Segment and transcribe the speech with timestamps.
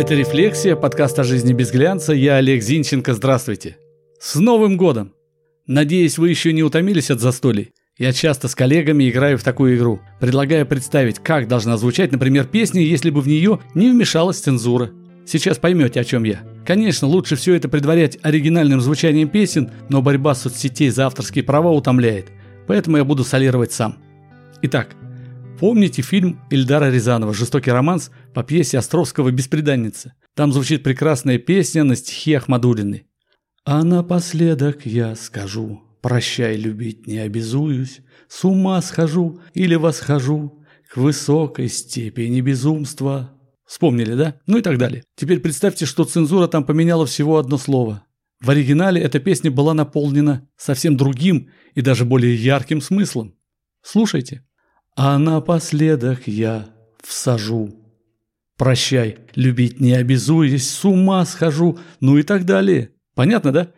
[0.00, 2.14] Это «Рефлексия», подкаст о жизни без глянца.
[2.14, 3.76] Я Олег Зинченко, здравствуйте.
[4.18, 5.12] С Новым годом!
[5.66, 7.72] Надеюсь, вы еще не утомились от застолий.
[7.98, 12.80] Я часто с коллегами играю в такую игру, предлагая представить, как должна звучать, например, песня,
[12.80, 14.90] если бы в нее не вмешалась цензура.
[15.26, 16.40] Сейчас поймете, о чем я.
[16.64, 22.28] Конечно, лучше все это предварять оригинальным звучанием песен, но борьба соцсетей за авторские права утомляет,
[22.66, 23.98] поэтому я буду солировать сам.
[24.62, 24.96] Итак,
[25.60, 30.14] Помните фильм Ильдара Рязанова «Жестокий романс» по пьесе Островского «Беспреданница»?
[30.34, 33.06] Там звучит прекрасная песня на стихи Ахмадулины.
[33.64, 41.68] «А напоследок я скажу, прощай, любить не обязуюсь, с ума схожу или восхожу к высокой
[41.68, 43.36] степени безумства».
[43.66, 44.34] Вспомнили, да?
[44.46, 45.04] Ну и так далее.
[45.14, 48.04] Теперь представьте, что цензура там поменяла всего одно слово.
[48.40, 53.36] В оригинале эта песня была наполнена совсем другим и даже более ярким смыслом.
[53.82, 54.44] Слушайте.
[54.96, 56.68] А напоследок я
[57.00, 57.79] всажу.
[58.60, 62.90] Прощай, любить не обязуюсь, с ума схожу, ну и так далее.
[63.14, 63.72] Понятно, да?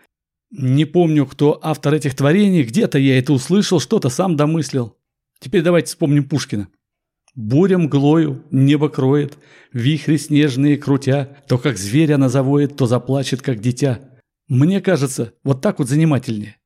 [0.51, 4.97] Не помню, кто автор этих творений, где-то я это услышал, что-то сам домыслил.
[5.39, 6.67] Теперь давайте вспомним Пушкина.
[7.37, 9.39] Буря мглою небо кроет,
[9.73, 14.01] вихри снежные крутя, то как зверь она завоет, то заплачет, как дитя.
[14.49, 16.57] Мне кажется, вот так вот занимательнее.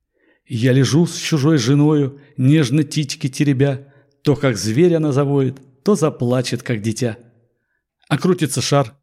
[0.47, 6.63] Я лежу с чужой женою, нежно титьки теребя, то как зверь она завоет, то заплачет,
[6.63, 7.19] как дитя.
[8.09, 8.95] А крутится шар.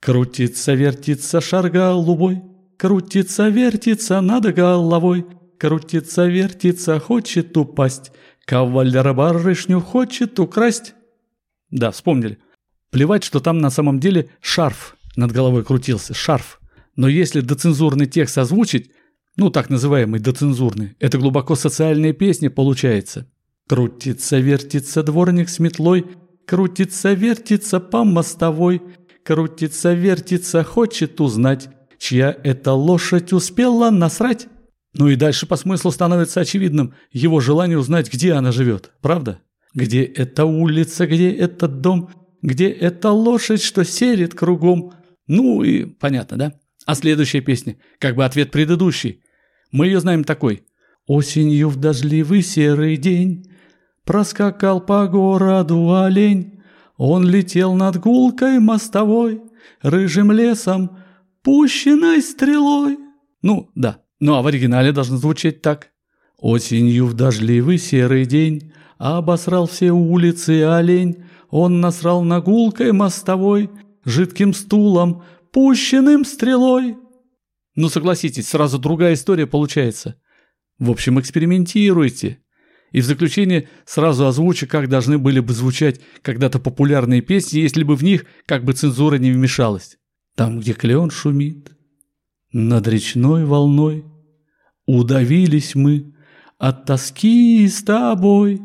[0.00, 2.42] Крутится, вертится шар голубой,
[2.78, 5.26] Крутится, вертится над головой,
[5.58, 8.12] Крутится, вертится, хочет упасть,
[8.46, 10.94] Кавалер барышню хочет украсть.
[11.70, 12.38] Да, вспомнили.
[12.90, 16.60] Плевать, что там на самом деле шарф над головой крутился, шарф.
[16.96, 18.90] Но если доцензурный текст озвучить,
[19.36, 23.30] ну так называемый доцензурный, это глубоко социальная песня получается.
[23.68, 26.06] Крутится, вертится дворник с метлой,
[26.50, 28.82] Крутится, вертится по мостовой,
[29.22, 34.48] Крутится, вертится, хочет узнать, Чья эта лошадь успела насрать.
[34.94, 39.40] Ну и дальше по смыслу становится очевидным его желание узнать, где она живет, правда?
[39.74, 42.10] Где эта улица, где этот дом,
[42.42, 44.94] где эта лошадь, что серит кругом.
[45.28, 46.54] Ну и понятно, да?
[46.84, 49.22] А следующая песня, как бы ответ предыдущий.
[49.70, 50.64] Мы ее знаем такой.
[51.06, 53.49] Осенью в дождливый серый день
[54.10, 56.60] Проскакал по городу олень,
[56.96, 59.40] Он летел над гулкой мостовой,
[59.82, 60.98] Рыжим лесом,
[61.44, 62.98] пущенной стрелой.
[63.40, 64.00] Ну, да.
[64.18, 65.92] Ну, а в оригинале должно звучать так.
[66.38, 73.70] Осенью в дождливый серый день Обосрал все улицы олень, Он насрал на гулкой мостовой,
[74.04, 75.22] Жидким стулом,
[75.52, 76.96] пущенным стрелой.
[77.76, 80.16] Ну, согласитесь, сразу другая история получается.
[80.80, 82.40] В общем, экспериментируйте.
[82.92, 87.96] И в заключение сразу озвучу, как должны были бы звучать когда-то популярные песни, если бы
[87.96, 89.98] в них как бы цензура не вмешалась.
[90.36, 91.70] Там, где клеон шумит,
[92.52, 94.04] над речной волной,
[94.92, 96.14] Удавились мы
[96.58, 98.60] от тоски с тобой.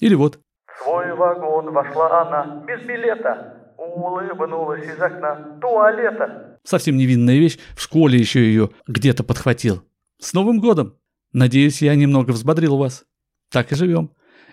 [0.00, 0.38] Или вот.
[0.66, 6.58] В свой вагон вошла она без билета, улыбнулась из окна туалета.
[6.64, 9.82] Совсем невинная вещь, в школе еще ее где-то подхватил.
[10.18, 10.96] С Новым годом!
[11.34, 13.04] Надеюсь, я немного взбодрил вас.
[13.52, 14.10] Так и живем.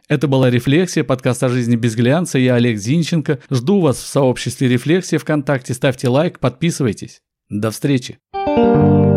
[0.09, 2.37] Это была «Рефлексия», подкаст о жизни без глянца.
[2.37, 3.39] Я Олег Зинченко.
[3.49, 5.73] Жду вас в сообществе «Рефлексия» ВКонтакте.
[5.73, 7.21] Ставьте лайк, подписывайтесь.
[7.49, 8.19] До встречи.
[8.33, 9.08] thank you